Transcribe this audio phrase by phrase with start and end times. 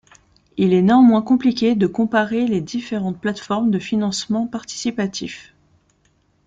[0.57, 5.53] Il est néanmoins compliqué de comparer les différentes plates-formes de financement participatif.